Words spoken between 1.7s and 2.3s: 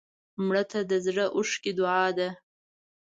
دعا ده